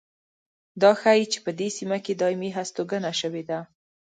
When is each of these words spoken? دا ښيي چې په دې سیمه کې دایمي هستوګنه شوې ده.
دا 0.81 0.91
ښيي 1.01 1.25
چې 1.31 1.39
په 1.45 1.51
دې 1.59 1.69
سیمه 1.77 1.97
کې 2.05 2.13
دایمي 2.21 2.49
هستوګنه 2.57 3.11
شوې 3.21 3.43
ده. 3.49 3.59